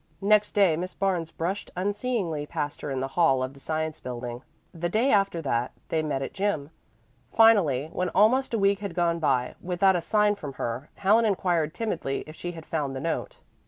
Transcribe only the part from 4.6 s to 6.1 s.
The day after that they